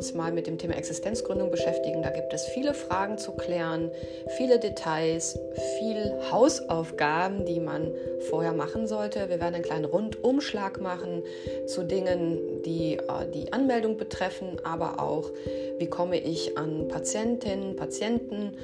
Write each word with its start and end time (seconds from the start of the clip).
uns 0.00 0.14
mal 0.14 0.32
mit 0.32 0.46
dem 0.46 0.56
Thema 0.56 0.76
Existenzgründung 0.76 1.50
beschäftigen. 1.50 2.02
Da 2.02 2.08
gibt 2.08 2.32
es 2.32 2.46
viele 2.46 2.72
Fragen 2.72 3.18
zu 3.18 3.32
klären, 3.32 3.90
viele 4.38 4.58
Details, 4.58 5.38
viel 5.78 6.14
Hausaufgaben, 6.32 7.44
die 7.44 7.60
man 7.60 7.92
vorher 8.30 8.54
machen 8.54 8.86
sollte. 8.86 9.28
Wir 9.28 9.40
werden 9.40 9.56
einen 9.56 9.62
kleinen 9.62 9.84
Rundumschlag 9.84 10.80
machen 10.80 11.22
zu 11.66 11.82
Dingen, 11.82 12.62
die 12.64 12.94
äh, 12.94 13.30
die 13.34 13.52
Anmeldung 13.52 13.98
betreffen, 13.98 14.56
aber 14.64 15.02
auch, 15.02 15.30
wie 15.76 15.86
komme 15.86 16.18
ich 16.18 16.56
an 16.56 16.88
Patientinnen, 16.88 17.76
Patienten 17.76 18.56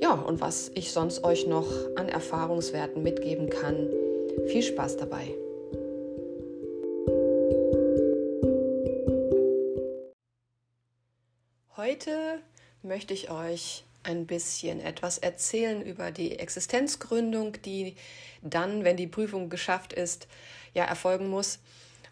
ja, 0.00 0.12
und 0.12 0.40
was 0.40 0.70
ich 0.74 0.92
sonst 0.92 1.24
euch 1.24 1.48
noch 1.48 1.66
an 1.96 2.08
Erfahrungswerten 2.08 3.02
mitgeben 3.02 3.50
kann. 3.50 3.88
Viel 4.46 4.62
Spaß 4.62 4.98
dabei. 4.98 5.34
Heute 11.86 12.40
möchte 12.82 13.14
ich 13.14 13.30
euch 13.30 13.84
ein 14.02 14.26
bisschen 14.26 14.80
etwas 14.80 15.18
erzählen 15.18 15.80
über 15.82 16.10
die 16.10 16.36
Existenzgründung, 16.36 17.62
die 17.62 17.94
dann, 18.42 18.82
wenn 18.82 18.96
die 18.96 19.06
Prüfung 19.06 19.50
geschafft 19.50 19.92
ist, 19.92 20.26
ja 20.74 20.82
erfolgen 20.82 21.28
muss. 21.28 21.60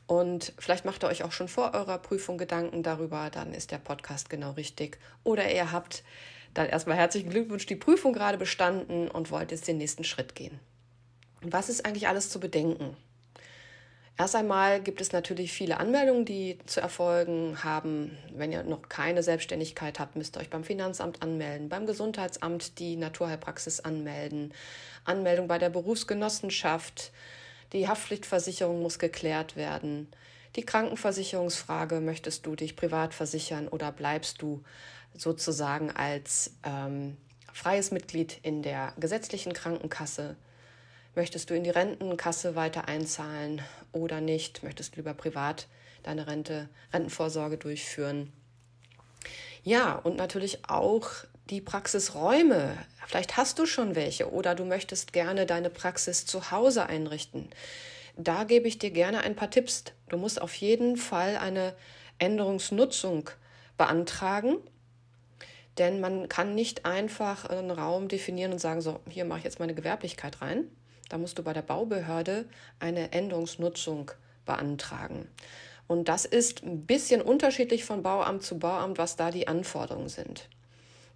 Und 0.06 0.52
vielleicht 0.60 0.84
macht 0.84 1.02
ihr 1.02 1.08
euch 1.08 1.24
auch 1.24 1.32
schon 1.32 1.48
vor 1.48 1.74
eurer 1.74 1.98
Prüfung 1.98 2.38
Gedanken 2.38 2.84
darüber, 2.84 3.30
dann 3.30 3.52
ist 3.52 3.72
der 3.72 3.78
Podcast 3.78 4.30
genau 4.30 4.52
richtig. 4.52 4.98
Oder 5.24 5.52
ihr 5.52 5.72
habt 5.72 6.04
dann 6.52 6.68
erstmal 6.68 6.96
herzlichen 6.96 7.30
Glückwunsch, 7.30 7.66
die 7.66 7.74
Prüfung 7.74 8.12
gerade 8.12 8.38
bestanden 8.38 9.08
und 9.08 9.32
wollt 9.32 9.50
jetzt 9.50 9.66
den 9.66 9.78
nächsten 9.78 10.04
Schritt 10.04 10.36
gehen. 10.36 10.60
Was 11.40 11.68
ist 11.68 11.84
eigentlich 11.84 12.06
alles 12.06 12.30
zu 12.30 12.38
bedenken? 12.38 12.96
Erst 14.16 14.36
einmal 14.36 14.80
gibt 14.80 15.00
es 15.00 15.10
natürlich 15.10 15.52
viele 15.52 15.80
Anmeldungen, 15.80 16.24
die 16.24 16.58
zu 16.66 16.80
erfolgen 16.80 17.64
haben. 17.64 18.16
Wenn 18.32 18.52
ihr 18.52 18.62
noch 18.62 18.88
keine 18.88 19.24
Selbstständigkeit 19.24 19.98
habt, 19.98 20.14
müsst 20.14 20.36
ihr 20.36 20.40
euch 20.40 20.50
beim 20.50 20.62
Finanzamt 20.62 21.20
anmelden, 21.20 21.68
beim 21.68 21.84
Gesundheitsamt 21.84 22.78
die 22.78 22.94
Naturheilpraxis 22.94 23.80
anmelden, 23.80 24.54
Anmeldung 25.04 25.48
bei 25.48 25.58
der 25.58 25.70
Berufsgenossenschaft, 25.70 27.10
die 27.72 27.88
Haftpflichtversicherung 27.88 28.82
muss 28.82 29.00
geklärt 29.00 29.56
werden, 29.56 30.06
die 30.54 30.64
Krankenversicherungsfrage, 30.64 32.00
möchtest 32.00 32.46
du 32.46 32.54
dich 32.54 32.76
privat 32.76 33.14
versichern 33.14 33.66
oder 33.66 33.90
bleibst 33.90 34.40
du 34.40 34.62
sozusagen 35.16 35.90
als 35.90 36.52
ähm, 36.62 37.16
freies 37.52 37.90
Mitglied 37.90 38.38
in 38.42 38.62
der 38.62 38.92
gesetzlichen 38.96 39.52
Krankenkasse? 39.52 40.36
Möchtest 41.16 41.50
du 41.50 41.54
in 41.54 41.64
die 41.64 41.70
Rentenkasse 41.70 42.56
weiter 42.56 42.88
einzahlen 42.88 43.62
oder 43.92 44.20
nicht? 44.20 44.62
Möchtest 44.62 44.94
du 44.94 44.96
lieber 44.96 45.14
privat 45.14 45.68
deine 46.02 46.26
Rente, 46.26 46.68
Rentenvorsorge 46.92 47.56
durchführen? 47.56 48.32
Ja, 49.62 49.94
und 49.94 50.16
natürlich 50.16 50.68
auch 50.68 51.08
die 51.50 51.60
Praxisräume. 51.60 52.76
Vielleicht 53.06 53.36
hast 53.36 53.58
du 53.58 53.66
schon 53.66 53.94
welche 53.94 54.30
oder 54.32 54.54
du 54.54 54.64
möchtest 54.64 55.12
gerne 55.12 55.46
deine 55.46 55.70
Praxis 55.70 56.26
zu 56.26 56.50
Hause 56.50 56.86
einrichten. 56.86 57.48
Da 58.16 58.44
gebe 58.44 58.68
ich 58.68 58.78
dir 58.78 58.90
gerne 58.90 59.20
ein 59.20 59.36
paar 59.36 59.50
Tipps. 59.50 59.84
Du 60.08 60.16
musst 60.16 60.40
auf 60.40 60.54
jeden 60.54 60.96
Fall 60.96 61.36
eine 61.36 61.74
Änderungsnutzung 62.18 63.30
beantragen, 63.76 64.56
denn 65.78 66.00
man 66.00 66.28
kann 66.28 66.54
nicht 66.54 66.84
einfach 66.84 67.44
einen 67.44 67.70
Raum 67.70 68.08
definieren 68.08 68.52
und 68.52 68.58
sagen, 68.58 68.80
so, 68.80 69.00
hier 69.08 69.24
mache 69.24 69.38
ich 69.38 69.44
jetzt 69.44 69.58
meine 69.58 69.74
Gewerblichkeit 69.74 70.40
rein, 70.40 70.70
da 71.08 71.18
musst 71.18 71.38
du 71.38 71.42
bei 71.42 71.52
der 71.52 71.62
Baubehörde 71.62 72.46
eine 72.80 73.12
Änderungsnutzung 73.12 74.10
beantragen. 74.46 75.28
Und 75.86 76.08
das 76.08 76.24
ist 76.24 76.62
ein 76.62 76.86
bisschen 76.86 77.20
unterschiedlich 77.20 77.84
von 77.84 78.02
Bauamt 78.02 78.42
zu 78.42 78.58
Bauamt, 78.58 78.98
was 78.98 79.16
da 79.16 79.30
die 79.30 79.48
Anforderungen 79.48 80.08
sind. 80.08 80.48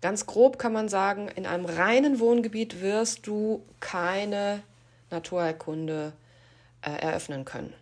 Ganz 0.01 0.27
grob 0.27 0.59
kann 0.59 0.73
man 0.73 0.89
sagen, 0.89 1.29
in 1.29 1.47
einem 1.47 1.65
reinen 1.65 2.21
Wohngebiet 2.21 2.81
wirst 2.81 3.27
du 3.27 3.65
keine 3.81 4.63
Naturheilkunde 5.11 6.13
äh, 6.83 6.91
eröffnen 6.91 7.45
können 7.45 7.73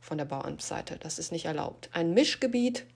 von 0.00 0.18
der 0.18 0.26
Bauamtsseite. 0.26 0.98
Das 1.00 1.18
ist 1.18 1.32
nicht 1.32 1.46
erlaubt. 1.46 1.90
Ein 1.92 2.14
Mischgebiet 2.14 2.86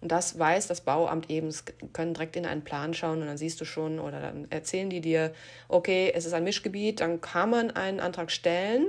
und 0.00 0.10
das 0.10 0.38
weiß 0.38 0.66
das 0.66 0.80
Bauamt 0.80 1.28
eben, 1.28 1.54
können 1.92 2.14
direkt 2.14 2.36
in 2.36 2.46
einen 2.46 2.64
Plan 2.64 2.94
schauen 2.94 3.20
und 3.20 3.26
dann 3.26 3.36
siehst 3.36 3.60
du 3.60 3.64
schon 3.64 3.98
oder 3.98 4.20
dann 4.20 4.50
erzählen 4.50 4.88
die 4.88 5.00
dir, 5.00 5.32
okay, 5.68 6.10
es 6.14 6.24
ist 6.24 6.32
ein 6.32 6.44
Mischgebiet, 6.44 7.00
dann 7.00 7.20
kann 7.20 7.50
man 7.50 7.70
einen 7.70 8.00
Antrag 8.00 8.30
stellen. 8.30 8.86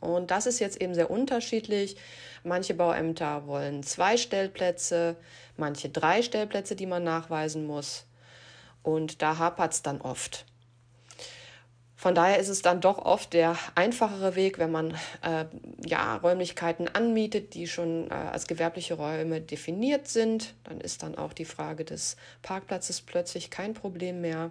Und 0.00 0.30
das 0.30 0.46
ist 0.46 0.58
jetzt 0.58 0.80
eben 0.80 0.94
sehr 0.94 1.10
unterschiedlich. 1.10 1.96
Manche 2.44 2.74
Bauämter 2.74 3.46
wollen 3.46 3.82
zwei 3.82 4.16
Stellplätze, 4.16 5.16
manche 5.56 5.88
drei 5.88 6.22
Stellplätze, 6.22 6.76
die 6.76 6.86
man 6.86 7.04
nachweisen 7.04 7.66
muss. 7.66 8.06
Und 8.82 9.20
da 9.20 9.38
hapert 9.38 9.72
es 9.72 9.82
dann 9.82 10.00
oft. 10.00 10.46
Von 11.98 12.14
daher 12.14 12.38
ist 12.38 12.50
es 12.50 12.60
dann 12.60 12.82
doch 12.82 12.98
oft 12.98 13.32
der 13.32 13.56
einfachere 13.74 14.36
Weg, 14.36 14.58
wenn 14.58 14.70
man 14.70 14.90
äh, 15.22 15.46
ja, 15.84 16.16
Räumlichkeiten 16.16 16.88
anmietet, 16.88 17.54
die 17.54 17.66
schon 17.66 18.10
äh, 18.10 18.14
als 18.14 18.46
gewerbliche 18.46 18.94
Räume 18.94 19.40
definiert 19.40 20.06
sind. 20.06 20.54
Dann 20.64 20.80
ist 20.82 21.02
dann 21.02 21.16
auch 21.16 21.32
die 21.32 21.46
Frage 21.46 21.86
des 21.86 22.16
Parkplatzes 22.42 23.00
plötzlich 23.00 23.50
kein 23.50 23.72
Problem 23.72 24.20
mehr. 24.20 24.50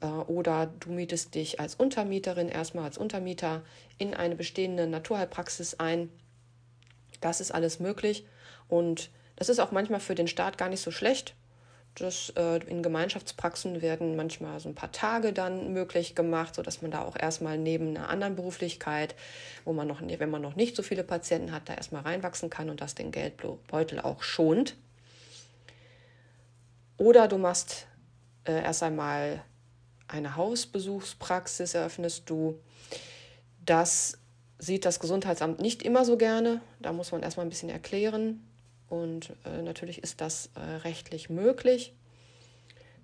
Äh, 0.00 0.06
oder 0.06 0.66
du 0.78 0.92
mietest 0.92 1.34
dich 1.34 1.58
als 1.58 1.74
Untermieterin 1.74 2.48
erstmal 2.48 2.84
als 2.84 2.96
Untermieter 2.96 3.62
in 3.98 4.14
eine 4.14 4.36
bestehende 4.36 4.86
Naturheilpraxis 4.86 5.80
ein. 5.80 6.10
Das 7.20 7.40
ist 7.40 7.52
alles 7.52 7.80
möglich 7.80 8.24
und 8.68 9.10
das 9.34 9.48
ist 9.48 9.58
auch 9.58 9.72
manchmal 9.72 10.00
für 10.00 10.14
den 10.14 10.28
Staat 10.28 10.58
gar 10.58 10.68
nicht 10.68 10.80
so 10.80 10.90
schlecht, 10.90 11.34
das, 11.94 12.32
äh, 12.36 12.58
in 12.66 12.82
Gemeinschaftspraxen 12.82 13.82
werden 13.82 14.16
manchmal 14.16 14.60
so 14.60 14.68
ein 14.68 14.74
paar 14.74 14.92
Tage 14.92 15.32
dann 15.32 15.72
möglich 15.72 16.14
gemacht, 16.14 16.54
sodass 16.54 16.82
man 16.82 16.90
da 16.90 17.02
auch 17.02 17.16
erstmal 17.16 17.58
neben 17.58 17.96
einer 17.96 18.08
anderen 18.08 18.36
Beruflichkeit, 18.36 19.14
wo 19.64 19.72
man 19.72 19.88
noch, 19.88 20.00
wenn 20.00 20.30
man 20.30 20.42
noch 20.42 20.56
nicht 20.56 20.76
so 20.76 20.82
viele 20.82 21.04
Patienten 21.04 21.52
hat, 21.52 21.68
da 21.68 21.74
erstmal 21.74 22.02
reinwachsen 22.02 22.48
kann 22.48 22.70
und 22.70 22.80
das 22.80 22.94
den 22.94 23.10
Geldbeutel 23.10 24.00
auch 24.00 24.22
schont. 24.22 24.76
Oder 26.96 27.28
du 27.28 27.38
machst 27.38 27.86
äh, 28.44 28.62
erst 28.62 28.82
einmal 28.82 29.42
eine 30.06 30.36
Hausbesuchspraxis, 30.36 31.74
eröffnest 31.74 32.28
du. 32.28 32.60
Das 33.64 34.18
sieht 34.58 34.84
das 34.84 35.00
Gesundheitsamt 35.00 35.60
nicht 35.60 35.82
immer 35.82 36.04
so 36.04 36.16
gerne. 36.16 36.60
Da 36.80 36.92
muss 36.92 37.12
man 37.12 37.22
erstmal 37.22 37.46
ein 37.46 37.50
bisschen 37.50 37.70
erklären, 37.70 38.46
und 38.90 39.32
äh, 39.44 39.62
natürlich 39.62 40.02
ist 40.02 40.20
das 40.20 40.50
äh, 40.54 40.60
rechtlich 40.60 41.30
möglich. 41.30 41.94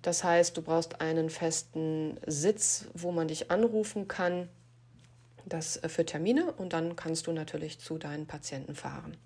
Das 0.03 0.23
heißt, 0.23 0.55
du 0.55 0.61
brauchst 0.61 1.01
einen 1.01 1.29
festen 1.29 2.19
Sitz, 2.27 2.85
wo 2.93 3.11
man 3.11 3.27
dich 3.27 3.49
anrufen 3.49 4.07
kann, 4.07 4.49
das 5.45 5.77
äh, 5.77 5.89
für 5.89 6.05
Termine 6.05 6.51
und 6.51 6.73
dann 6.73 6.95
kannst 6.95 7.27
du 7.27 7.31
natürlich 7.31 7.79
zu 7.79 7.97
deinen 7.97 8.27
Patienten 8.27 8.75
fahren. 8.75 9.17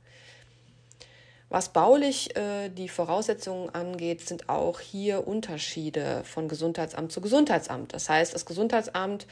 Was 1.49 1.69
baulich 1.69 2.33
äh, 2.38 2.69
die 2.69 2.88
Voraussetzungen 2.88 3.69
angeht, 3.72 4.22
sind 4.22 4.47
auch 4.47 4.79
hier 4.79 5.28
Unterschiede 5.28 6.23
von 6.23 6.47
Gesundheitsamt 6.47 7.11
zu 7.11 7.19
Gesundheitsamt. 7.19 7.93
Das 7.93 8.07
heißt, 8.07 8.33
das 8.33 8.45
Gesundheitsamt, 8.45 9.28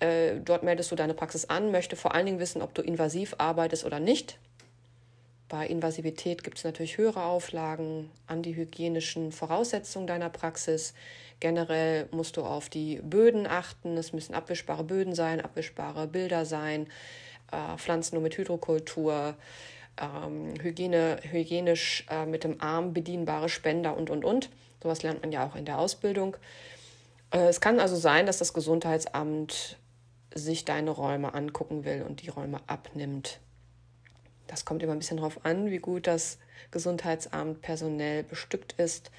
äh, 0.00 0.40
dort 0.40 0.64
meldest 0.64 0.90
du 0.90 0.96
deine 0.96 1.14
Praxis 1.14 1.44
an, 1.44 1.70
möchte 1.70 1.94
vor 1.94 2.16
allen 2.16 2.26
Dingen 2.26 2.40
wissen, 2.40 2.62
ob 2.62 2.74
du 2.74 2.82
invasiv 2.82 3.36
arbeitest 3.38 3.84
oder 3.84 4.00
nicht. 4.00 4.38
Bei 5.52 5.66
Invasivität 5.66 6.44
gibt 6.44 6.56
es 6.56 6.64
natürlich 6.64 6.96
höhere 6.96 7.24
Auflagen 7.24 8.10
an 8.26 8.40
die 8.40 8.56
hygienischen 8.56 9.32
Voraussetzungen 9.32 10.06
deiner 10.06 10.30
Praxis. 10.30 10.94
Generell 11.40 12.08
musst 12.10 12.38
du 12.38 12.42
auf 12.42 12.70
die 12.70 13.02
Böden 13.02 13.46
achten. 13.46 13.98
Es 13.98 14.14
müssen 14.14 14.32
abwischbare 14.32 14.82
Böden 14.82 15.14
sein, 15.14 15.42
abwischbare 15.42 16.06
Bilder 16.06 16.46
sein, 16.46 16.86
äh, 17.50 17.76
Pflanzen 17.76 18.14
nur 18.14 18.22
mit 18.22 18.38
Hydrokultur, 18.38 19.34
ähm, 20.00 20.54
Hygiene, 20.58 21.18
hygienisch 21.20 22.06
äh, 22.08 22.24
mit 22.24 22.44
dem 22.44 22.58
Arm 22.62 22.94
bedienbare 22.94 23.50
Spender 23.50 23.94
und, 23.94 24.08
und, 24.08 24.24
und. 24.24 24.48
Sowas 24.82 25.02
lernt 25.02 25.20
man 25.20 25.32
ja 25.32 25.46
auch 25.46 25.54
in 25.54 25.66
der 25.66 25.78
Ausbildung. 25.78 26.34
Äh, 27.30 27.48
es 27.48 27.60
kann 27.60 27.78
also 27.78 27.96
sein, 27.96 28.24
dass 28.24 28.38
das 28.38 28.54
Gesundheitsamt 28.54 29.76
sich 30.34 30.64
deine 30.64 30.92
Räume 30.92 31.34
angucken 31.34 31.84
will 31.84 32.06
und 32.08 32.22
die 32.22 32.30
Räume 32.30 32.62
abnimmt. 32.68 33.38
Das 34.52 34.66
kommt 34.66 34.82
immer 34.82 34.92
ein 34.92 34.98
bisschen 34.98 35.16
darauf 35.16 35.46
an, 35.46 35.70
wie 35.70 35.78
gut 35.78 36.06
das 36.06 36.36
Gesundheitsamt 36.72 37.62
personell 37.62 38.22
bestückt 38.22 38.74
ist, 38.74 39.10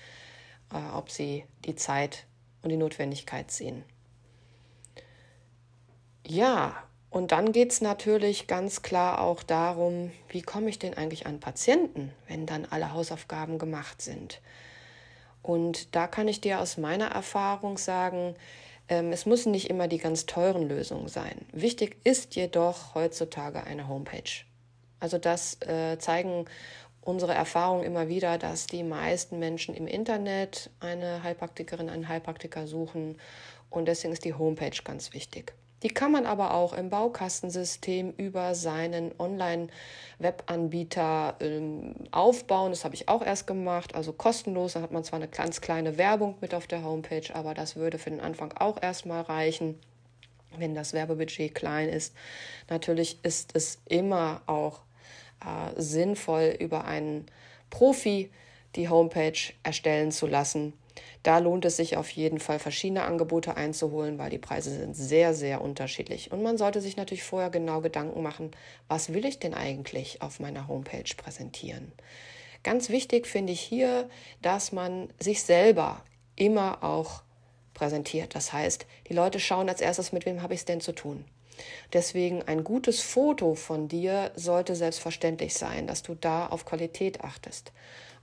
äh, 0.72 0.96
ob 0.96 1.10
sie 1.10 1.44
die 1.66 1.76
Zeit 1.76 2.28
und 2.62 2.70
die 2.70 2.78
Notwendigkeit 2.78 3.50
sehen. 3.50 3.84
Ja, 6.24 6.84
und 7.10 7.32
dann 7.32 7.52
geht 7.52 7.72
es 7.72 7.82
natürlich 7.82 8.46
ganz 8.46 8.84
klar 8.84 9.22
auch 9.22 9.42
darum, 9.42 10.12
wie 10.30 10.44
komme 10.44 10.70
ich 10.70 10.78
denn 10.78 10.94
eigentlich 10.94 11.26
an 11.26 11.40
Patienten, 11.40 12.14
wenn 12.28 12.46
dann 12.46 12.66
alle 12.70 12.94
Hausaufgaben 12.94 13.58
gemacht 13.58 14.04
sind. 14.04 14.40
Und 15.42 15.96
da 15.96 16.06
kann 16.06 16.28
ich 16.28 16.42
dir 16.42 16.60
aus 16.60 16.78
meiner 16.78 17.08
Erfahrung 17.08 17.80
sagen, 17.80 18.36
ähm, 18.88 19.12
es 19.12 19.26
müssen 19.26 19.52
nicht 19.52 19.72
immer 19.72 19.88
die 19.88 19.98
ganz 19.98 20.28
teuren 20.28 20.70
Lösungen 20.70 21.08
sein. 21.08 21.48
Wichtig 21.52 21.98
ist 22.04 22.36
jedoch 22.36 22.94
heutzutage 22.94 23.64
eine 23.64 23.88
Homepage. 23.88 24.46
Also 25.04 25.18
das 25.18 25.62
äh, 25.64 25.98
zeigen 26.00 26.46
unsere 27.02 27.34
Erfahrungen 27.34 27.84
immer 27.84 28.08
wieder, 28.08 28.38
dass 28.38 28.68
die 28.68 28.84
meisten 28.84 29.38
Menschen 29.38 29.76
im 29.76 29.86
Internet 29.86 30.70
eine 30.80 31.24
Heilpraktikerin, 31.24 31.90
einen 31.90 32.08
Heilpraktiker 32.08 32.68
suchen 32.68 33.18
und 33.70 33.90
deswegen 33.90 34.14
ist 34.14 34.24
die 34.24 34.34
Homepage 34.34 34.82
ganz 34.82 35.12
wichtig. 35.12 35.56
Die 35.82 35.90
kann 35.90 36.14
man 36.14 36.26
aber 36.26 36.54
auch 36.54 36.72
im 36.72 36.90
Baukastensystem 36.90 38.14
über 38.16 38.56
seinen 38.56 39.12
Online-Webanbieter 39.20 41.36
ähm, 41.42 41.96
aufbauen. 42.12 42.72
Das 42.72 42.86
habe 42.86 42.96
ich 42.96 43.10
auch 43.10 43.26
erst 43.26 43.46
gemacht, 43.46 43.96
also 43.96 44.14
kostenlos. 44.14 44.72
Da 44.72 44.82
hat 44.82 44.94
man 44.94 45.04
zwar 45.04 45.20
eine 45.20 45.28
ganz 45.28 45.60
kleine 45.60 45.98
Werbung 45.98 46.36
mit 46.40 46.56
auf 46.56 46.68
der 46.68 46.86
Homepage, 46.86 47.28
aber 47.34 47.54
das 47.54 47.76
würde 47.76 47.98
für 47.98 48.12
den 48.12 48.22
Anfang 48.22 48.54
auch 48.54 48.82
erstmal 48.82 49.24
reichen, 49.24 49.78
wenn 50.58 50.74
das 50.74 50.94
Werbebudget 50.94 51.54
klein 51.54 51.90
ist. 51.90 52.16
Natürlich 52.70 53.20
ist 53.24 53.54
es 53.54 53.82
immer 53.90 54.42
auch 54.46 54.80
äh, 55.46 55.80
sinnvoll, 55.82 56.56
über 56.60 56.86
einen 56.86 57.26
Profi 57.70 58.30
die 58.76 58.90
Homepage 58.90 59.38
erstellen 59.64 60.12
zu 60.12 60.28
lassen. 60.28 60.74
Da 61.24 61.40
lohnt 61.40 61.66
es 61.66 61.78
sich 61.78 61.96
auf 61.98 62.10
jeden 62.10 62.40
Fall, 62.40 62.60
verschiedene 62.60 63.04
Angebote 63.04 63.56
einzuholen, 63.56 64.18
weil 64.18 64.30
die 64.30 64.38
Preise 64.38 64.72
sind 64.72 64.96
sehr, 64.96 65.34
sehr 65.34 65.62
unterschiedlich. 65.62 66.32
Und 66.32 66.44
man 66.44 66.58
sollte 66.58 66.82
sich 66.82 66.98
natürlich 66.98 67.24
vorher 67.24 67.50
genau 67.50 67.82
Gedanken 67.82 68.22
machen, 68.22 68.52
was 68.88 69.14
will 69.14 69.26
ich 69.26 69.40
denn 69.40 69.54
eigentlich 69.54 70.22
auf 70.22 70.40
meiner 70.40 70.68
Homepage 70.68 71.10
präsentieren. 71.16 71.92
Ganz 72.64 72.90
wichtig 72.90 73.28
finde 73.28 73.54
ich 73.54 73.62
hier, 73.62 74.10
dass 74.42 74.72
man 74.72 75.10
sich 75.20 75.44
selber 75.44 76.04
immer 76.36 76.84
auch 76.84 77.24
präsentiert. 77.74 78.36
Das 78.36 78.54
heißt, 78.54 78.86
die 79.08 79.14
Leute 79.14 79.40
schauen 79.40 79.70
als 79.70 79.82
erstes, 79.82 80.12
mit 80.12 80.26
wem 80.26 80.42
habe 80.42 80.54
ich 80.54 80.62
es 80.62 80.66
denn 80.66 80.82
zu 80.82 80.94
tun. 80.94 81.26
Deswegen 81.94 82.42
ein 82.44 82.64
gutes 82.64 83.02
Foto 83.02 83.56
von 83.56 83.88
dir 83.88 84.32
sollte 84.36 84.76
selbstverständlich 84.76 85.54
sein, 85.54 85.88
dass 85.88 86.04
du 86.04 86.16
da 86.16 86.48
auf 86.48 86.66
Qualität 86.66 87.24
achtest. 87.24 87.72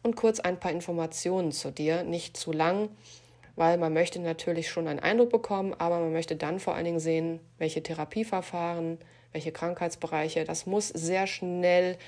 Und 0.02 0.16
kurz 0.16 0.40
ein 0.40 0.58
paar 0.58 0.72
Informationen 0.72 1.52
zu 1.52 1.70
dir, 1.70 2.02
nicht 2.02 2.36
zu 2.36 2.52
lang, 2.52 2.88
weil 3.56 3.76
man 3.76 3.92
möchte 3.92 4.18
natürlich 4.18 4.70
schon 4.70 4.88
einen 4.88 5.00
Eindruck 5.00 5.30
bekommen, 5.30 5.74
aber 5.74 6.00
man 6.00 6.12
möchte 6.12 6.36
dann 6.36 6.60
vor 6.60 6.74
allen 6.74 6.86
Dingen 6.86 7.00
sehen, 7.00 7.40
welche 7.58 7.82
Therapieverfahren, 7.82 8.98
welche 9.32 9.52
Krankheitsbereiche. 9.52 10.44
Das 10.44 10.66
muss 10.66 10.88
sehr 10.88 11.26
schnell 11.26 11.98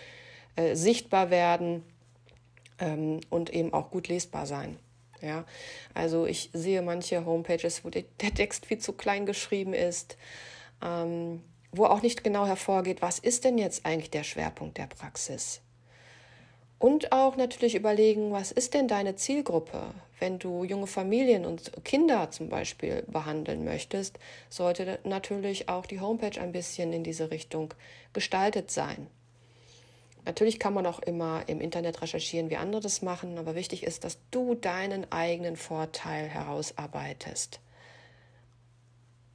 äh, 0.57 0.75
sichtbar 0.75 1.31
werden 1.31 1.85
ähm, 2.79 3.21
und 3.29 3.51
eben 3.51 3.73
auch 3.73 3.91
gut 3.91 4.09
lesbar 4.09 4.47
sein. 4.47 4.79
Ja, 5.21 5.45
also 5.95 6.27
ich 6.27 6.51
sehe 6.53 6.83
manche 6.83 7.25
Homepages, 7.25 7.85
wo 7.85 7.91
der 7.91 8.05
Text 8.19 8.67
viel 8.67 8.79
zu 8.79 8.93
klein 8.93 9.25
geschrieben 9.25 9.73
ist 9.73 10.17
ähm, 10.85 11.43
wo 11.73 11.87
auch 11.87 12.03
nicht 12.03 12.23
genau 12.23 12.47
hervorgeht, 12.47 13.03
was 13.03 13.19
ist 13.19 13.45
denn 13.45 13.59
jetzt 13.59 13.87
eigentlich 13.87 14.11
der 14.11 14.25
Schwerpunkt 14.25 14.79
der 14.79 14.87
Praxis. 14.87 15.61
Und 16.79 17.13
auch 17.13 17.37
natürlich 17.37 17.77
überlegen, 17.77 18.33
was 18.33 18.51
ist 18.51 18.75
denn 18.75 18.89
deine 18.89 19.15
Zielgruppe? 19.15 19.95
Wenn 20.19 20.41
du 20.41 20.65
junge 20.65 20.89
Familien 20.89 21.47
und 21.47 21.73
Kinder 21.85 22.31
zum 22.33 22.49
Beispiel 22.49 23.05
behandeln 23.07 23.65
möchtest, 23.65 24.19
sollte 24.51 24.99
natürlich 25.05 25.69
auch 25.69 25.87
die 25.87 26.01
Homepage 26.01 26.41
ein 26.41 26.51
bisschen 26.51 26.93
in 26.93 27.05
diese 27.05 27.31
Richtung 27.31 27.73
gestaltet 28.13 28.73
sein. 28.73 29.07
Natürlich 30.25 30.59
kann 30.59 30.75
man 30.75 30.87
auch 30.87 30.99
immer 30.99 31.43
im 31.49 31.61
Internet 31.61 32.03
recherchieren, 32.03 32.51
wie 32.51 32.57
andere 32.57 32.81
das 32.81 33.03
machen, 33.03 33.39
aber 33.39 33.55
wichtig 33.55 33.85
ist, 33.85 34.05
dass 34.05 34.19
du 34.31 34.55
deinen 34.55 35.11
eigenen 35.11 35.57
Vorteil 35.57 36.29
herausarbeitest. 36.29 37.61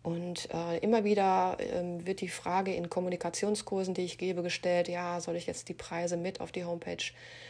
Und 0.07 0.48
äh, 0.54 0.77
immer 0.77 1.04
wieder 1.04 1.57
äh, 1.59 2.06
wird 2.06 2.21
die 2.21 2.30
Frage 2.30 2.74
in 2.74 2.89
Kommunikationskursen, 2.89 3.94
die 3.94 4.06
ich 4.06 4.18
gebe, 4.18 4.42
gestellt, 4.42 4.88
ja, 4.88 5.19
soll 5.19 5.36
ich 5.36 5.48
jetzt 5.48 5.68
die 5.68 5.74
Preise 5.74 6.15
mit 6.15 6.39
auf 6.39 6.54
die 6.54 6.63
Homepage 6.63 7.04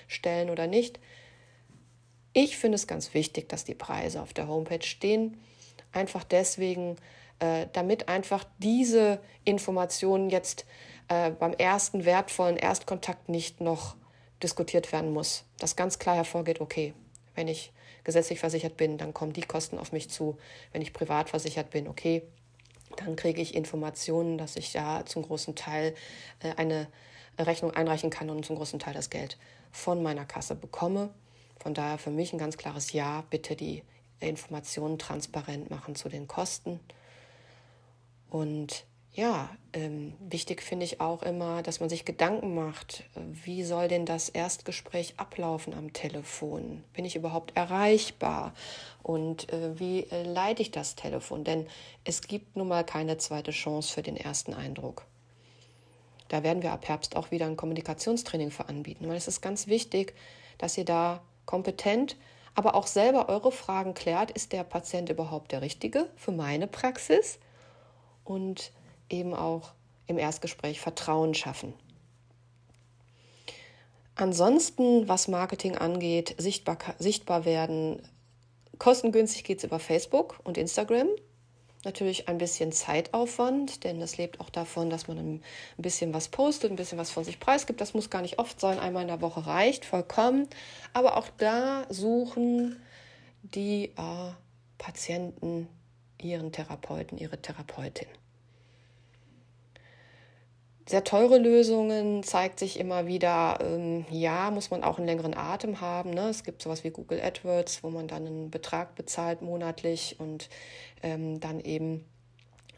stellen 0.07 0.49
oder 0.49 0.65
nicht? 0.65 0.99
Ich 2.33 2.57
finde 2.57 2.77
es 2.77 2.87
ganz 2.87 3.13
wichtig, 3.13 3.47
dass 3.47 3.63
die 3.63 3.75
Preise 3.75 4.23
auf 4.23 4.33
der 4.33 4.47
Homepage 4.47 4.83
stehen. 4.83 5.39
Einfach 5.91 6.23
deswegen, 6.23 6.95
äh, 7.37 7.67
damit 7.73 8.09
einfach 8.09 8.43
diese 8.57 9.19
Information 9.43 10.31
jetzt 10.31 10.65
äh, 11.09 11.29
beim 11.29 11.53
ersten 11.53 12.05
wertvollen 12.05 12.57
Erstkontakt 12.57 13.29
nicht 13.29 13.61
noch 13.61 13.95
diskutiert 14.41 14.91
werden 14.91 15.13
muss. 15.13 15.43
Dass 15.59 15.75
ganz 15.75 15.99
klar 15.99 16.15
hervorgeht, 16.15 16.59
okay, 16.59 16.95
wenn 17.35 17.49
ich 17.49 17.71
gesetzlich 18.03 18.39
versichert 18.39 18.77
bin, 18.77 18.97
dann 18.97 19.13
kommen 19.13 19.33
die 19.33 19.41
Kosten 19.41 19.77
auf 19.77 19.91
mich 19.91 20.09
zu. 20.09 20.39
Wenn 20.71 20.81
ich 20.81 20.91
privat 20.91 21.29
versichert 21.29 21.69
bin, 21.69 21.87
okay, 21.87 22.23
dann 22.95 23.15
kriege 23.15 23.41
ich 23.41 23.55
Informationen, 23.55 24.37
dass 24.37 24.55
ich 24.55 24.71
da 24.71 25.05
zum 25.05 25.23
großen 25.23 25.55
Teil 25.55 25.93
äh, 26.41 26.53
eine 26.55 26.87
Rechnung 27.37 27.71
einreichen 27.71 28.09
kann 28.09 28.29
und 28.29 28.45
zum 28.45 28.55
großen 28.55 28.79
Teil 28.79 28.93
das 28.93 29.09
Geld 29.09 29.37
von 29.71 30.01
meiner 30.01 30.25
Kasse 30.25 30.55
bekomme. 30.55 31.09
Von 31.59 31.73
daher 31.73 31.97
für 31.97 32.09
mich 32.09 32.33
ein 32.33 32.39
ganz 32.39 32.57
klares 32.57 32.93
Ja, 32.93 33.23
bitte 33.29 33.55
die 33.55 33.83
Informationen 34.19 34.97
transparent 34.97 35.69
machen 35.69 35.95
zu 35.95 36.09
den 36.09 36.27
Kosten. 36.27 36.79
Und 38.29 38.85
ja, 39.13 39.49
ähm, 39.73 40.13
wichtig 40.19 40.61
finde 40.61 40.85
ich 40.85 41.01
auch 41.01 41.23
immer, 41.23 41.63
dass 41.63 41.79
man 41.79 41.89
sich 41.89 42.05
Gedanken 42.05 42.53
macht, 42.53 43.03
wie 43.15 43.63
soll 43.63 43.87
denn 43.87 44.05
das 44.05 44.29
Erstgespräch 44.29 45.15
ablaufen 45.17 45.73
am 45.73 45.91
Telefon? 45.91 46.83
Bin 46.93 47.03
ich 47.03 47.15
überhaupt 47.15 47.57
erreichbar? 47.57 48.53
Und 49.01 49.51
äh, 49.51 49.79
wie 49.79 50.03
äh, 50.11 50.21
leite 50.21 50.61
ich 50.61 50.69
das 50.69 50.95
Telefon? 50.95 51.43
Denn 51.43 51.67
es 52.03 52.21
gibt 52.21 52.55
nun 52.55 52.67
mal 52.67 52.83
keine 52.83 53.17
zweite 53.17 53.51
Chance 53.51 53.91
für 53.91 54.03
den 54.03 54.17
ersten 54.17 54.53
Eindruck. 54.53 55.05
Da 56.27 56.43
werden 56.43 56.61
wir 56.61 56.71
ab 56.71 56.87
Herbst 56.87 57.15
auch 57.15 57.31
wieder 57.31 57.47
ein 57.47 57.57
Kommunikationstraining 57.57 58.51
für 58.51 58.67
anbieten, 58.69 59.07
weil 59.07 59.17
es 59.17 59.27
ist 59.27 59.41
ganz 59.41 59.67
wichtig, 59.67 60.13
dass 60.57 60.77
ihr 60.77 60.85
da 60.85 61.21
kompetent, 61.45 62.17
aber 62.53 62.75
auch 62.75 62.87
selber 62.87 63.29
eure 63.29 63.51
Fragen 63.51 63.93
klärt. 63.93 64.31
Ist 64.31 64.51
der 64.51 64.63
Patient 64.63 65.09
überhaupt 65.09 65.51
der 65.51 65.61
Richtige 65.61 66.09
für 66.15 66.31
meine 66.31 66.67
Praxis? 66.67 67.39
Und 68.23 68.71
eben 69.09 69.33
auch 69.33 69.73
im 70.07 70.17
Erstgespräch 70.17 70.79
Vertrauen 70.79 71.33
schaffen. 71.33 71.73
Ansonsten, 74.15 75.07
was 75.07 75.27
Marketing 75.27 75.77
angeht, 75.77 76.35
sichtbar, 76.39 76.77
sichtbar 76.97 77.45
werden. 77.45 78.01
Kostengünstig 78.79 79.43
geht 79.43 79.59
es 79.59 79.63
über 79.63 79.79
Facebook 79.79 80.39
und 80.43 80.57
Instagram. 80.57 81.07
Natürlich 81.85 82.27
ein 82.27 82.39
bisschen 82.39 82.71
Zeitaufwand, 82.71 83.83
denn 83.83 83.99
das 83.99 84.17
lebt 84.17 84.39
auch 84.39 84.49
davon, 84.49 84.89
dass 84.89 85.07
man 85.07 85.17
ein 85.19 85.41
bisschen 85.77 86.13
was 86.13 86.29
postet, 86.29 86.71
ein 86.71 86.75
bisschen 86.75 86.97
was 86.97 87.11
von 87.11 87.23
sich 87.23 87.39
preisgibt. 87.39 87.79
Das 87.79 87.93
muss 87.93 88.09
gar 88.09 88.23
nicht 88.23 88.39
oft 88.39 88.59
sein, 88.59 88.79
einmal 88.79 89.03
in 89.03 89.07
der 89.07 89.21
Woche 89.21 89.45
reicht 89.45 89.85
vollkommen. 89.85 90.47
Aber 90.93 91.15
auch 91.17 91.27
da 91.37 91.85
suchen 91.89 92.81
die 93.43 93.93
äh, 93.95 94.31
Patienten 94.79 95.69
ihren 96.19 96.51
Therapeuten, 96.51 97.19
ihre 97.19 97.39
Therapeutin 97.39 98.07
sehr 100.87 101.03
teure 101.03 101.37
Lösungen 101.37 102.23
zeigt 102.23 102.59
sich 102.59 102.79
immer 102.79 103.07
wieder, 103.07 103.59
ähm, 103.61 104.05
ja, 104.09 104.49
muss 104.51 104.71
man 104.71 104.83
auch 104.83 104.97
einen 104.97 105.07
längeren 105.07 105.35
Atem 105.35 105.81
haben. 105.81 106.11
Ne? 106.11 106.29
Es 106.29 106.45
gibt 106.45 106.61
sowas 106.61 106.85
wie 106.85 106.91
Google 106.91 107.21
AdWords, 107.21 107.83
wo 107.83 107.89
man 107.89 108.07
dann 108.07 108.25
einen 108.25 108.49
Betrag 108.49 108.95
bezahlt 108.95 109.41
monatlich 109.41 110.15
und 110.17 110.49
ähm, 111.03 111.41
dann 111.41 111.59
eben 111.59 112.05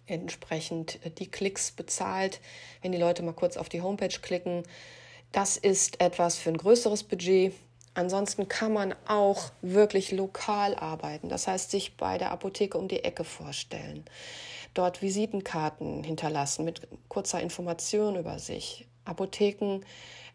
entsprechend 0.07 0.99
die 1.19 1.29
Klicks 1.29 1.71
bezahlt, 1.71 2.41
wenn 2.81 2.91
die 2.91 2.97
Leute 2.97 3.21
mal 3.21 3.33
kurz 3.33 3.57
auf 3.57 3.69
die 3.69 3.83
Homepage 3.83 4.07
klicken. 4.07 4.63
Das 5.31 5.55
ist 5.55 6.01
etwas 6.01 6.35
für 6.35 6.49
ein 6.49 6.57
größeres 6.57 7.03
Budget. 7.03 7.53
Ansonsten 7.93 8.47
kann 8.47 8.73
man 8.73 8.95
auch 9.07 9.51
wirklich 9.61 10.11
lokal 10.11 10.73
arbeiten, 10.73 11.29
das 11.29 11.47
heißt 11.47 11.69
sich 11.69 11.97
bei 11.97 12.17
der 12.17 12.31
Apotheke 12.31 12.77
um 12.77 12.87
die 12.87 13.03
Ecke 13.03 13.23
vorstellen 13.23 14.05
dort 14.73 15.01
Visitenkarten 15.01 16.03
hinterlassen 16.03 16.65
mit 16.65 16.87
kurzer 17.07 17.41
Information 17.41 18.15
über 18.15 18.39
sich. 18.39 18.87
Apotheken 19.05 19.81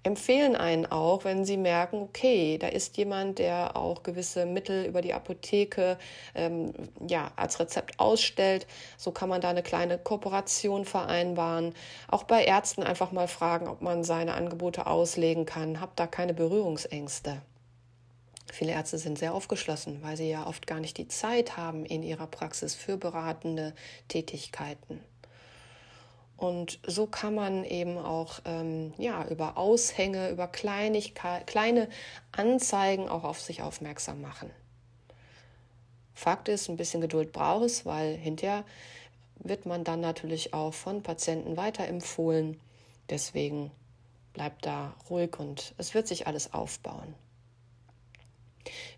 empfehlen 0.05 0.55
einen 0.55 0.87
auch, 0.87 1.25
wenn 1.25 1.45
sie 1.45 1.57
merken, 1.57 2.03
okay, 2.03 2.59
da 2.59 2.69
ist 2.69 2.97
jemand, 2.97 3.39
der 3.39 3.77
auch 3.77 4.03
gewisse 4.03 4.45
Mittel 4.47 4.85
über 4.85 5.01
die 5.01 5.15
Apotheke 5.15 5.99
ähm, 6.35 6.75
ja, 7.09 7.33
als 7.37 7.59
Rezept 7.59 7.99
ausstellt. 7.99 8.67
So 8.99 9.13
kann 9.13 9.31
man 9.31 9.41
da 9.41 9.49
eine 9.49 9.63
kleine 9.63 9.99
Kooperation 9.99 10.85
vereinbaren. 10.85 11.75
Auch 12.09 12.25
bei 12.25 12.45
Ärzten 12.45 12.83
einfach 12.83 13.13
mal 13.13 13.29
fragen, 13.29 13.67
ob 13.67 13.81
man 13.81 14.05
seine 14.05 14.35
Angebote 14.35 14.87
auslegen 14.87 15.47
kann. 15.47 15.81
Hab 15.81 15.97
da 15.97 16.07
keine 16.07 16.35
Berührungsängste. 16.35 17.41
Viele 18.55 18.71
Ärzte 18.71 18.99
sind 18.99 19.19
sehr 19.19 19.35
aufgeschlossen, 19.35 20.01
weil 20.03 20.17
sie 20.17 20.31
ja 20.31 20.47
oft 20.47 20.69
gar 20.69 20.79
nicht 20.79 20.97
die 20.97 21.09
Zeit 21.09 21.57
haben 21.57 21.85
in 21.85 22.05
ihrer 22.05 22.29
Praxis 22.29 22.77
für 22.77 22.97
beratende 22.97 23.75
Tätigkeiten. 24.07 25.01
Und 26.37 26.79
so 26.87 27.09
kann 27.09 27.35
man 27.35 27.65
eben 27.65 27.99
auch 27.99 28.39
ähm, 28.45 28.95
ja, 28.97 29.27
über 29.27 29.59
Aushänge, 29.59 30.31
über 30.31 30.47
kleine 30.47 31.89
Anzeigen 32.31 33.09
auch 33.09 33.25
auf 33.25 33.41
sich 33.41 33.61
aufmerksam 33.61 34.21
machen. 34.21 34.51
Fakt 36.15 36.49
ist, 36.49 36.69
ein 36.69 36.77
bisschen 36.77 37.01
Geduld 37.01 37.33
braucht 37.33 37.65
es, 37.65 37.85
weil 37.85 38.15
hinterher 38.15 38.65
wird 39.41 39.67
man 39.67 39.83
dann 39.83 40.01
natürlich 40.01 40.55
auch 40.55 40.73
von 40.73 41.03
Patienten 41.03 41.57
weiterempfohlen. 41.57 42.61
Deswegen 43.11 43.73
bleibt 44.33 44.65
da 44.65 44.95
ruhig 45.11 45.41
und 45.41 45.75
es 45.77 45.93
wird 45.93 46.07
sich 46.07 46.29
alles 46.29 46.55
aufbauen. 46.55 47.17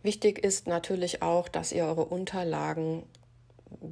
Wichtig 0.02 0.38
ist 0.38 0.66
natürlich 0.66 1.22
auch, 1.22 1.48
dass 1.48 1.72
ihr 1.72 1.84
eure 1.84 2.04
Unterlagen 2.04 3.04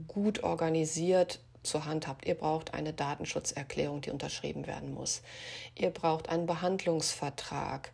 gut 0.06 0.42
organisiert 0.42 1.40
zur 1.62 1.86
Hand 1.86 2.06
habt. 2.06 2.26
Ihr 2.26 2.34
braucht 2.34 2.74
eine 2.74 2.92
Datenschutzerklärung, 2.92 4.00
die 4.00 4.10
unterschrieben 4.10 4.66
werden 4.66 4.94
muss. 4.94 5.22
Ihr 5.74 5.90
braucht 5.90 6.28
einen 6.28 6.46
Behandlungsvertrag. 6.46 7.90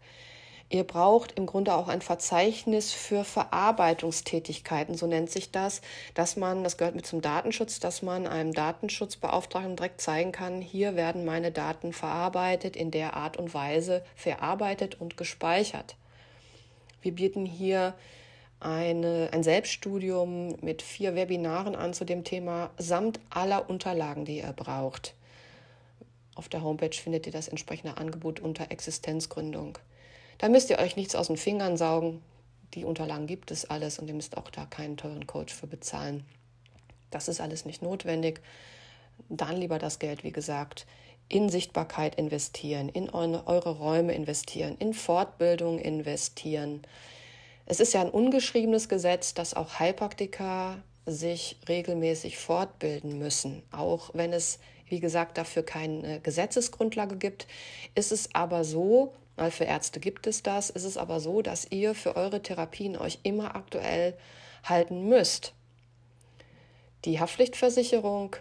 Ihr 0.72 0.84
braucht 0.84 1.32
im 1.32 1.46
Grunde 1.46 1.75
auch 1.75 1.88
ein 1.88 2.00
Verzeichnis 2.00 2.92
für 2.92 3.25
Verarbeitungstätigkeiten, 3.25 4.94
so 4.94 5.08
nennt 5.08 5.28
sich 5.28 5.50
das, 5.50 5.80
dass 6.14 6.37
man, 6.37 6.62
das 6.62 6.76
gehört 6.76 6.94
mit 6.94 7.06
zum 7.06 7.20
Datenschutz, 7.20 7.80
dass 7.80 8.02
man 8.02 8.28
einem 8.28 8.52
Datenschutzbeauftragten 8.52 9.75
direkt 9.75 10.00
zeigen 10.00 10.30
kann, 10.30 10.60
hier 10.60 10.94
werden 10.94 11.25
meine 11.25 11.50
Daten 11.50 11.92
verarbeitet, 11.92 12.76
in 12.76 12.92
der 12.92 13.14
Art 13.14 13.37
und 13.37 13.52
Weise 13.52 14.04
verarbeitet 14.14 15.00
und 15.00 15.16
gespeichert. 15.16 15.96
Wir 17.02 17.12
bieten 17.12 17.47
hier 17.47 17.95
eine, 18.61 19.30
ein 19.33 19.42
Selbststudium 19.42 20.57
mit 20.61 20.83
vier 20.83 21.14
Webinaren 21.14 21.75
an 21.75 21.95
zu 21.95 22.04
dem 22.04 22.25
Thema 22.25 22.71
samt 22.76 23.19
aller 23.30 23.71
Unterlagen, 23.71 24.25
die 24.25 24.38
ihr 24.38 24.52
braucht. 24.52 25.14
Auf 26.35 26.49
der 26.49 26.62
Homepage 26.62 26.95
findet 26.95 27.26
ihr 27.26 27.33
das 27.33 27.49
entsprechende 27.49 27.97
Angebot 27.97 28.40
unter 28.40 28.71
Existenzgründung. 28.71 29.78
Da 30.38 30.49
müsst 30.49 30.71
ihr 30.71 30.78
euch 30.78 30.97
nichts 30.97 31.14
aus 31.14 31.26
den 31.26 31.37
Fingern 31.37 31.76
saugen. 31.76 32.23
Die 32.75 32.85
Unterlagen 32.85 33.26
gibt 33.26 33.50
es 33.50 33.69
alles 33.69 33.99
und 33.99 34.09
ihr 34.09 34.14
müsst 34.14 34.37
auch 34.37 34.50
da 34.50 34.64
keinen 34.64 34.97
teuren 34.97 35.26
Coach 35.26 35.52
für 35.52 35.66
bezahlen. 35.66 36.25
Das 37.11 37.28
ist 37.28 37.40
alles 37.40 37.64
nicht 37.64 37.83
notwendig. 37.83 38.40
Dann 39.28 39.57
lieber 39.57 39.78
das 39.78 39.99
Geld, 39.99 40.23
wie 40.23 40.33
gesagt, 40.33 40.87
in 41.30 41.49
Sichtbarkeit 41.49 42.16
investieren, 42.16 42.88
in 42.90 43.08
eure 43.08 43.70
Räume 43.70 44.12
investieren, 44.12 44.76
in 44.78 44.92
Fortbildung 44.92 45.78
investieren. 45.78 46.82
Es 47.66 47.80
ist 47.80 47.94
ja 47.94 48.02
ein 48.02 48.10
ungeschriebenes 48.10 48.88
Gesetz, 48.88 49.32
dass 49.32 49.54
auch 49.54 49.78
Heilpraktiker 49.78 50.82
sich 51.06 51.56
regelmäßig 51.68 52.37
fortbilden 52.37 53.18
müssen. 53.18 53.62
Auch 53.70 54.10
wenn 54.12 54.32
es, 54.32 54.58
wie 54.88 55.00
gesagt, 55.00 55.38
dafür 55.38 55.62
keine 55.62 56.20
Gesetzesgrundlage 56.20 57.16
gibt, 57.16 57.46
ist 57.94 58.10
es 58.12 58.34
aber 58.34 58.64
so, 58.64 59.14
weil 59.37 59.52
für 59.52 59.64
Ärzte 59.64 60.00
gibt 60.00 60.26
es 60.26 60.42
das. 60.42 60.68
Ist 60.68 60.84
es 60.84 60.96
aber 60.96 61.20
so, 61.20 61.42
dass 61.42 61.66
ihr 61.70 61.94
für 61.94 62.16
eure 62.16 62.42
Therapien 62.42 62.96
euch 62.96 63.20
immer 63.22 63.54
aktuell 63.54 64.14
halten 64.64 65.08
müsst. 65.08 65.54
Die 67.04 67.20
Haftpflichtversicherung 67.20 68.37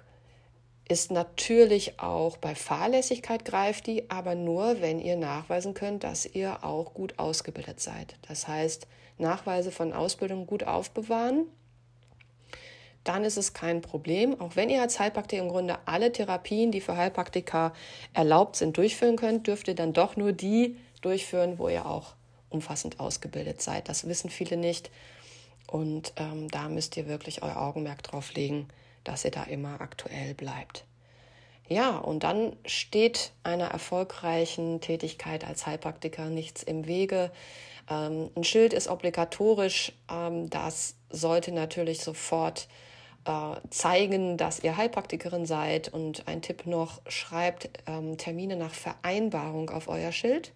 ist 0.89 1.11
natürlich 1.11 1.99
auch 1.99 2.35
bei 2.35 2.55
Fahrlässigkeit 2.55 3.45
greift 3.45 3.87
die, 3.87 4.09
aber 4.09 4.35
nur, 4.35 4.81
wenn 4.81 4.99
ihr 4.99 5.15
nachweisen 5.15 5.73
könnt, 5.73 6.03
dass 6.03 6.25
ihr 6.25 6.65
auch 6.65 6.93
gut 6.93 7.17
ausgebildet 7.17 7.79
seid. 7.79 8.15
Das 8.27 8.47
heißt, 8.47 8.87
Nachweise 9.17 9.71
von 9.71 9.93
Ausbildung 9.93 10.45
gut 10.45 10.65
aufbewahren 10.65 11.45
dann 13.03 13.23
ist 13.23 13.37
es 13.37 13.53
kein 13.53 13.81
Problem. 13.81 14.39
Auch 14.39 14.55
wenn 14.55 14.69
ihr 14.69 14.81
als 14.81 14.99
Heilpraktiker 14.99 15.41
im 15.41 15.49
Grunde 15.49 15.79
alle 15.85 16.11
Therapien, 16.11 16.71
die 16.71 16.81
für 16.81 16.97
Heilpraktiker 16.97 17.73
erlaubt 18.13 18.55
sind, 18.55 18.77
durchführen 18.77 19.15
könnt, 19.15 19.47
dürft 19.47 19.67
ihr 19.67 19.75
dann 19.75 19.93
doch 19.93 20.15
nur 20.15 20.31
die 20.31 20.77
durchführen, 21.01 21.57
wo 21.57 21.69
ihr 21.69 21.85
auch 21.85 22.13
umfassend 22.49 22.99
ausgebildet 22.99 23.61
seid. 23.61 23.89
Das 23.89 24.07
wissen 24.07 24.29
viele 24.29 24.57
nicht. 24.57 24.91
Und 25.67 26.13
ähm, 26.17 26.49
da 26.49 26.67
müsst 26.67 26.97
ihr 26.97 27.07
wirklich 27.07 27.41
euer 27.41 27.57
Augenmerk 27.57 28.03
drauf 28.03 28.33
legen, 28.33 28.67
dass 29.03 29.25
ihr 29.25 29.31
da 29.31 29.43
immer 29.43 29.81
aktuell 29.81 30.33
bleibt. 30.33 30.85
Ja, 31.67 31.97
und 31.97 32.23
dann 32.23 32.55
steht 32.65 33.31
einer 33.43 33.67
erfolgreichen 33.67 34.81
Tätigkeit 34.81 35.45
als 35.45 35.67
Heilpraktiker 35.67 36.25
nichts 36.25 36.63
im 36.63 36.87
Wege. 36.87 37.31
Ähm, 37.89 38.31
ein 38.35 38.43
Schild 38.43 38.73
ist 38.73 38.87
obligatorisch. 38.87 39.91
Ähm, 40.11 40.49
das 40.49 40.95
sollte 41.11 41.51
natürlich 41.51 42.01
sofort 42.01 42.67
äh, 43.25 43.55
zeigen, 43.69 44.37
dass 44.37 44.63
ihr 44.63 44.77
Heilpraktikerin 44.77 45.45
seid. 45.45 45.89
Und 45.89 46.27
ein 46.27 46.41
Tipp 46.41 46.65
noch, 46.65 47.01
schreibt 47.07 47.69
ähm, 47.85 48.17
Termine 48.17 48.55
nach 48.55 48.73
Vereinbarung 48.73 49.69
auf 49.69 49.87
euer 49.87 50.11
Schild 50.11 50.53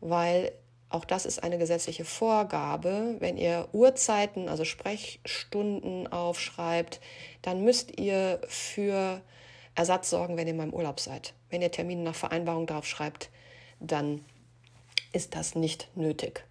weil 0.00 0.52
auch 0.90 1.04
das 1.04 1.26
ist 1.26 1.42
eine 1.42 1.58
gesetzliche 1.58 2.04
Vorgabe. 2.04 3.16
Wenn 3.18 3.36
ihr 3.36 3.68
Uhrzeiten, 3.72 4.48
also 4.48 4.64
Sprechstunden 4.64 6.06
aufschreibt, 6.10 7.00
dann 7.42 7.62
müsst 7.62 7.98
ihr 8.00 8.40
für 8.48 9.20
Ersatz 9.74 10.10
sorgen, 10.10 10.36
wenn 10.36 10.48
ihr 10.48 10.54
mal 10.54 10.64
im 10.64 10.74
Urlaub 10.74 10.98
seid. 10.98 11.34
Wenn 11.50 11.62
ihr 11.62 11.70
Termine 11.70 12.02
nach 12.02 12.14
Vereinbarung 12.14 12.66
drauf 12.66 12.86
schreibt, 12.86 13.30
dann 13.80 14.24
ist 15.12 15.34
das 15.34 15.54
nicht 15.54 15.88
nötig. 15.94 16.44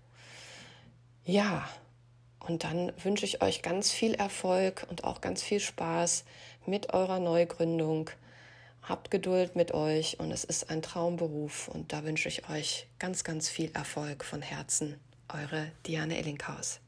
Ja, 1.25 1.67
und 2.39 2.63
dann 2.63 2.93
wünsche 3.03 3.25
ich 3.25 3.41
euch 3.41 3.61
ganz 3.61 3.91
viel 3.91 4.13
Erfolg 4.13 4.85
und 4.89 5.03
auch 5.03 5.19
ganz 5.19 5.43
viel 5.43 5.59
Spaß 5.59 6.23
mit 6.65 6.93
eurer 6.93 7.19
Neugründung. 7.19 8.09
Habt 8.87 9.11
Geduld 9.11 9.57
mit 9.57 9.73
euch 9.73 10.17
und 10.17 10.31
es 10.31 10.45
ist 10.45 10.69
ein 10.69 10.81
Traumberuf 10.81 11.67
und 11.67 11.91
da 11.91 12.05
wünsche 12.05 12.29
ich 12.29 12.47
euch 12.49 12.87
ganz, 12.99 13.25
ganz 13.25 13.49
viel 13.49 13.69
Erfolg 13.73 14.23
von 14.23 14.41
Herzen. 14.41 14.97
Eure 15.27 15.73
Diane 15.85 16.17
Ellinghaus. 16.17 16.79